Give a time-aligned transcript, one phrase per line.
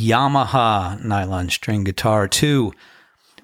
[0.00, 2.72] Yamaha nylon string guitar to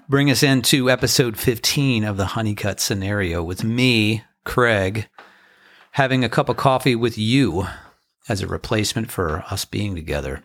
[0.09, 5.07] bring us into episode 15 of the Honeycut scenario with me, Craig,
[5.91, 7.67] having a cup of coffee with you
[8.27, 10.43] as a replacement for us being together.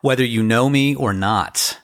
[0.00, 1.78] Whether you know me or not,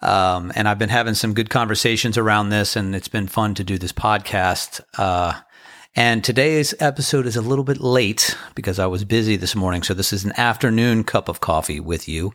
[0.00, 3.64] um, and I've been having some good conversations around this, and it's been fun to
[3.64, 4.80] do this podcast.
[4.96, 5.40] Uh,
[5.98, 9.82] and today's episode is a little bit late because I was busy this morning.
[9.82, 12.32] So this is an afternoon cup of coffee with you.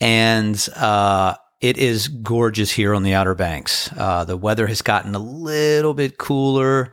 [0.00, 3.88] And uh, it is gorgeous here on the Outer Banks.
[3.96, 6.92] Uh, the weather has gotten a little bit cooler,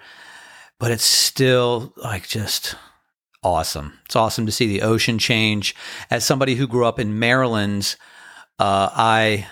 [0.78, 2.76] but it's still like just
[3.42, 3.98] awesome.
[4.06, 5.76] It's awesome to see the ocean change.
[6.12, 7.96] As somebody who grew up in Maryland,
[8.60, 9.48] uh, I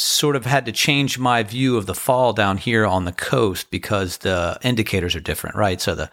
[0.00, 3.70] sort of had to change my view of the fall down here on the coast
[3.70, 5.80] because the indicators are different, right?
[5.80, 6.10] So the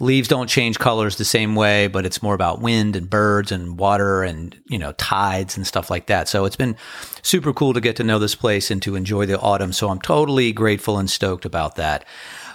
[0.00, 3.78] leaves don't change colors the same way, but it's more about wind and birds and
[3.78, 6.28] water and, you know, tides and stuff like that.
[6.28, 6.76] So it's been
[7.22, 9.72] super cool to get to know this place and to enjoy the autumn.
[9.72, 12.04] So I'm totally grateful and stoked about that.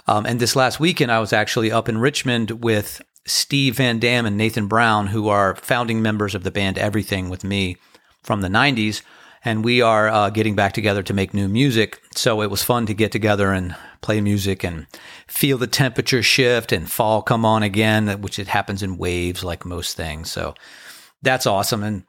[0.06, 4.26] Um, and this last weekend, I was actually up in Richmond with Steve Van Dam
[4.26, 7.76] and Nathan Brown, who are founding members of the band Everything with me
[8.22, 9.02] from the 90s
[9.44, 12.00] and we are uh, getting back together to make new music.
[12.14, 14.86] So it was fun to get together and play music and
[15.26, 19.64] feel the temperature shift and fall come on again, which it happens in waves like
[19.64, 20.30] most things.
[20.30, 20.54] So
[21.22, 21.82] that's awesome.
[21.82, 22.04] And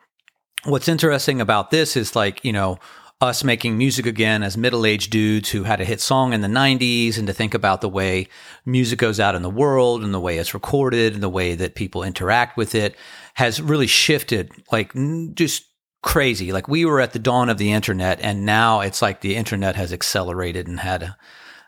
[0.63, 2.79] what's interesting about this is like, you know,
[3.21, 7.17] us making music again as middle-aged dudes who had a hit song in the 90s
[7.17, 8.27] and to think about the way
[8.65, 11.75] music goes out in the world and the way it's recorded and the way that
[11.75, 12.95] people interact with it
[13.35, 14.93] has really shifted like
[15.33, 15.63] just
[16.05, 16.53] crazy.
[16.53, 19.75] Like we were at the dawn of the internet, and now it's like the internet
[19.75, 21.17] has accelerated and had a,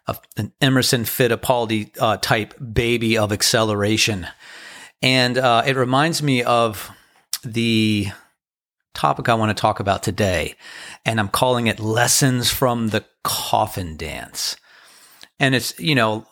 [0.05, 4.27] a, an Emerson Fittipaldi uh, type baby of acceleration.
[5.01, 6.89] And uh, it reminds me of
[7.43, 8.07] the
[8.93, 10.55] topic I want to talk about today,
[11.03, 14.55] and I'm calling it Lessons from the Coffin Dance.
[15.39, 16.25] And it's, you know,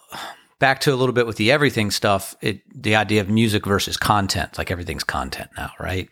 [0.59, 3.97] back to a little bit with the everything stuff, it, the idea of music versus
[3.97, 6.09] content, like everything's content now, right?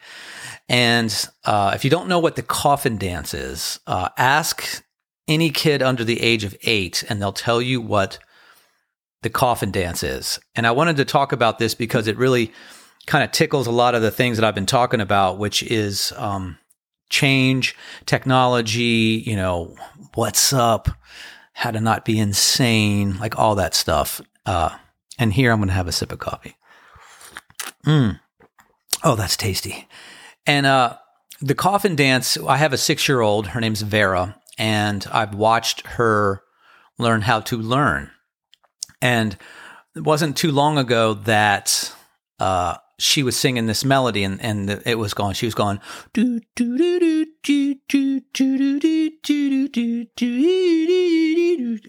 [0.68, 1.14] And
[1.46, 4.84] uh, if you don't know what the coffin dance is, uh, ask
[5.28, 8.20] any kid under the age of eight, and they'll tell you what
[9.22, 10.40] the coffin dance is.
[10.56, 12.52] And I wanted to talk about this because it really
[13.06, 16.12] kind of tickles a lot of the things that I've been talking about, which is
[16.18, 16.58] um,
[17.10, 19.76] change, technology, you know,
[20.16, 20.90] what's up,
[21.54, 24.22] how to not be insane, like all that stuff.
[24.46, 24.78] Uh,
[25.18, 26.56] and here I'm going to have a sip of coffee.
[27.86, 28.20] Mm.
[29.04, 29.88] Oh, that's tasty.
[30.46, 30.98] And uh,
[31.42, 33.48] the coffin dance, I have a six year old.
[33.48, 36.42] Her name's Vera, and I've watched her
[36.98, 38.12] learn how to learn.
[39.02, 39.38] And
[39.96, 41.94] it wasn't too long ago that
[42.40, 45.34] uh, she was singing this melody, and, and it was going.
[45.34, 45.80] She was going
[46.14, 51.84] do do do do do do do do do do do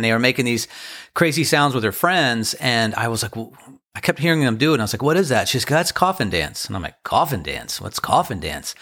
[0.00, 0.66] and they were making these
[1.12, 2.54] crazy sounds with her friends.
[2.54, 3.52] And I was like, well,
[3.94, 4.74] I kept hearing them do it.
[4.76, 5.46] And I was like, what is that?
[5.46, 6.64] She's like, that's coffin dance.
[6.64, 7.82] And I'm like, coffin dance?
[7.82, 8.74] What's coffin dance?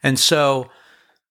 [0.00, 0.70] And so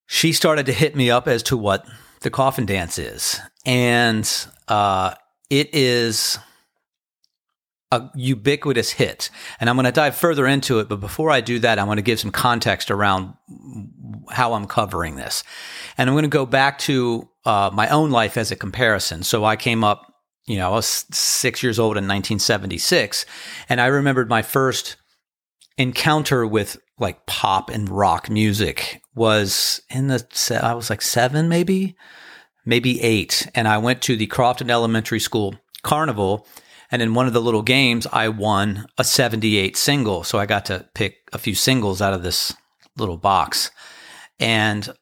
[0.08, 1.88] she started to hit me up as to what
[2.20, 3.40] the coffin dance is.
[3.66, 4.30] And
[4.68, 5.14] uh,
[5.50, 6.38] it is
[7.94, 9.30] a ubiquitous hit.
[9.62, 10.90] And I'm going to dive further into it.
[10.90, 13.36] But before I do that, I want to give some context around
[14.30, 15.44] how I'm covering this.
[15.98, 19.24] And I'm going to go back to uh, my own life as a comparison.
[19.24, 20.14] So I came up
[20.46, 23.26] you know, I was six years old in 1976.
[23.70, 24.98] And I remembered my first
[25.78, 31.96] encounter with like pop and rock music was in the, I was like seven, maybe,
[32.66, 33.48] maybe eight.
[33.56, 36.46] And I went to the Crofton Elementary School Carnival.
[36.92, 40.24] And in one of the little games, I won a 78 single.
[40.24, 42.54] So I got to pick a few singles out of this
[42.98, 43.72] little box.
[44.40, 44.94] And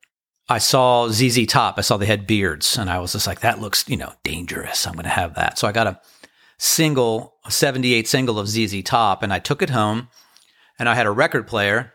[0.52, 1.76] I saw ZZ Top.
[1.78, 4.86] I saw they had beards, and I was just like, that looks, you know, dangerous.
[4.86, 5.58] I'm going to have that.
[5.58, 6.02] So I got a
[6.58, 10.10] single, a 78 single of ZZ Top, and I took it home,
[10.78, 11.94] and I had a record player,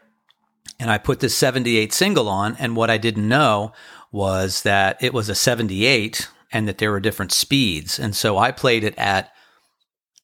[0.80, 2.56] and I put this 78 single on.
[2.58, 3.72] And what I didn't know
[4.10, 7.98] was that it was a 78 and that there were different speeds.
[7.98, 9.32] And so I played it at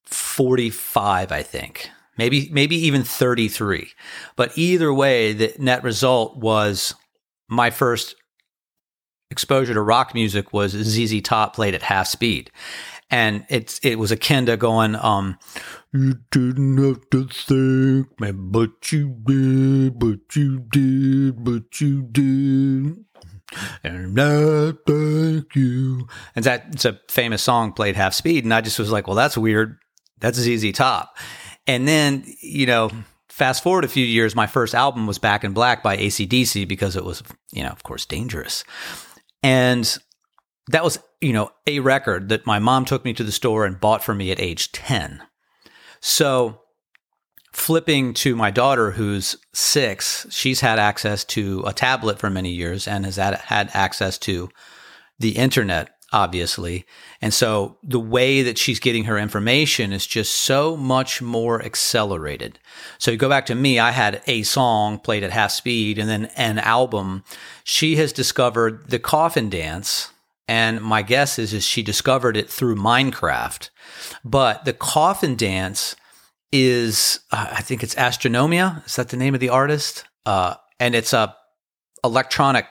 [0.05, 1.91] 45, I think.
[2.17, 3.91] Maybe, maybe even 33.
[4.37, 6.95] But either way, the net result was
[7.49, 8.17] my first
[9.33, 12.51] exposure to rock music was ZZ Top played at half speed.
[13.11, 15.39] And it's it was akin to going, um,
[15.93, 23.05] you didn't have to think, man, but you did, but you did, but you did.
[23.85, 26.09] And I thank you.
[26.35, 28.45] And that it's a famous song played half speed.
[28.45, 29.77] And I just was like, well, that's weird.
[30.21, 31.17] That's ZZ Top.
[31.67, 32.91] And then, you know,
[33.29, 36.97] fast forward a few years, my first album was Back in Black by ACDC because
[36.97, 38.65] it was, you know, of course, dangerous.
[39.43, 39.99] And
[40.69, 43.81] that was, you know, a record that my mom took me to the store and
[43.81, 45.23] bought for me at age 10.
[46.01, 46.61] So
[47.53, 52.89] flipping to my daughter who's six, she's had access to a tablet for many years
[52.89, 54.49] and has had, had access to
[55.19, 56.85] the internet obviously.
[57.21, 62.59] And so the way that she's getting her information is just so much more accelerated.
[62.99, 66.09] So you go back to me, I had a song played at half speed and
[66.09, 67.25] then an album.
[67.65, 70.11] She has discovered the coffin dance.
[70.49, 73.71] And my guess is, is she discovered it through Minecraft.
[74.25, 75.97] But the coffin dance
[76.51, 78.85] is, uh, I think it's Astronomia.
[78.85, 80.05] Is that the name of the artist?
[80.27, 81.35] Uh, and it's a
[82.05, 82.67] electronic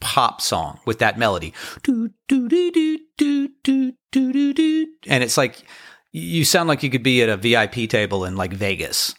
[0.00, 1.54] pop song with that melody.
[5.06, 5.62] And it's like
[6.12, 9.14] you sound like you could be at a VIP table in like Vegas.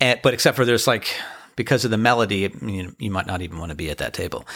[0.00, 1.14] And, but except for there's like
[1.56, 4.46] because of the melody, you, you might not even want to be at that table.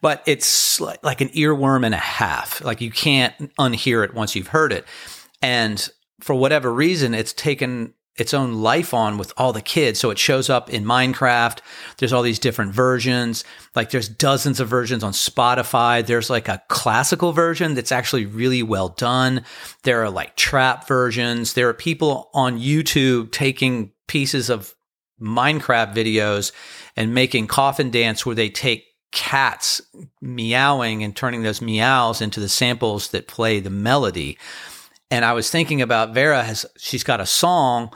[0.00, 2.64] But it's like, like an earworm and a half.
[2.64, 4.84] Like you can't unhear it once you've heard it.
[5.42, 5.86] And
[6.20, 10.00] for whatever reason, it's taken its own life on with all the kids.
[10.00, 11.58] So it shows up in Minecraft.
[11.98, 13.44] There's all these different versions.
[13.74, 16.04] Like there's dozens of versions on Spotify.
[16.04, 19.44] There's like a classical version that's actually really well done.
[19.82, 21.52] There are like trap versions.
[21.52, 24.74] There are people on YouTube taking pieces of
[25.20, 26.52] Minecraft videos
[26.96, 29.80] and making coffin dance where they take cats
[30.20, 34.36] meowing and turning those meows into the samples that play the melody.
[35.10, 37.94] And I was thinking about Vera has she's got a song,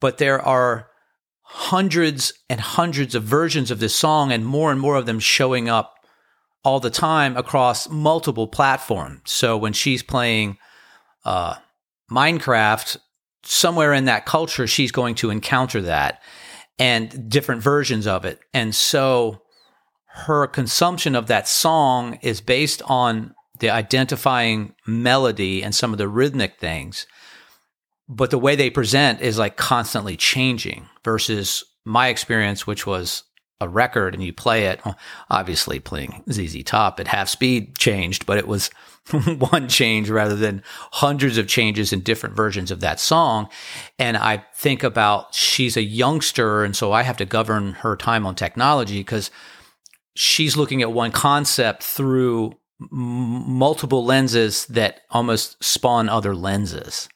[0.00, 0.88] but there are
[1.42, 5.68] hundreds and hundreds of versions of this song and more and more of them showing
[5.68, 5.94] up
[6.64, 9.20] all the time across multiple platforms.
[9.24, 10.58] So when she's playing
[11.24, 11.56] uh,
[12.10, 12.96] Minecraft,
[13.44, 16.22] somewhere in that culture, she's going to encounter that
[16.78, 18.38] and different versions of it.
[18.54, 19.42] And so
[20.06, 26.08] her consumption of that song is based on the identifying melody and some of the
[26.08, 27.06] rhythmic things.
[28.08, 33.22] But the way they present is like constantly changing versus my experience, which was
[33.60, 34.80] a record and you play it.
[35.30, 38.68] Obviously, playing ZZ Top at half speed changed, but it was
[39.38, 43.48] one change rather than hundreds of changes in different versions of that song.
[43.96, 48.26] And I think about she's a youngster, and so I have to govern her time
[48.26, 49.30] on technology because
[50.16, 52.54] she's looking at one concept through
[52.90, 57.08] multiple lenses that almost spawn other lenses.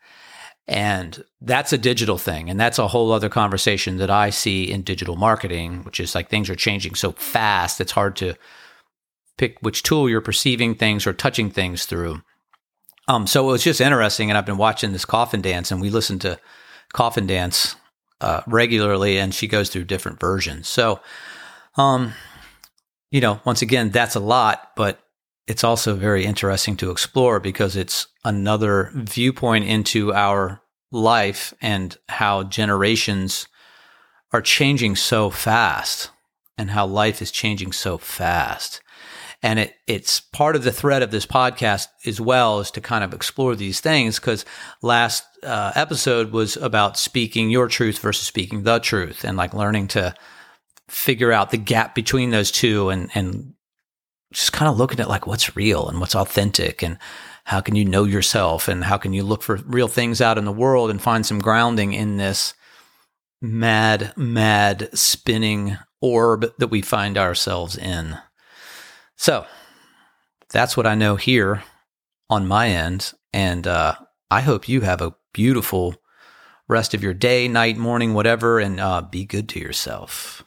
[0.68, 2.50] And that's a digital thing.
[2.50, 6.28] And that's a whole other conversation that I see in digital marketing, which is like
[6.28, 8.34] things are changing so fast, it's hard to
[9.38, 12.22] pick which tool you're perceiving things or touching things through.
[13.08, 14.30] Um, so it was just interesting.
[14.30, 16.40] And I've been watching this coffin dance, and we listen to
[16.92, 17.76] coffin dance
[18.20, 20.66] uh, regularly, and she goes through different versions.
[20.68, 21.00] So,
[21.76, 22.14] um,
[23.10, 24.98] you know, once again, that's a lot, but
[25.46, 30.60] it's also very interesting to explore because it's another viewpoint into our
[30.90, 33.46] life and how generations
[34.32, 36.10] are changing so fast
[36.58, 38.82] and how life is changing so fast.
[39.42, 43.04] And it, it's part of the thread of this podcast as well is to kind
[43.04, 44.44] of explore these things because
[44.82, 49.88] last uh, episode was about speaking your truth versus speaking the truth and like learning
[49.88, 50.14] to
[50.88, 53.52] figure out the gap between those two and, and
[54.32, 56.98] just kind of looking at like what's real and what's authentic and
[57.44, 60.44] how can you know yourself and how can you look for real things out in
[60.44, 62.54] the world and find some grounding in this
[63.40, 68.18] mad, mad spinning orb that we find ourselves in.
[69.16, 69.46] So
[70.50, 71.62] that's what I know here
[72.28, 73.12] on my end.
[73.32, 73.94] And uh,
[74.30, 75.94] I hope you have a beautiful
[76.68, 80.42] rest of your day, night, morning, whatever, and uh, be good to yourself.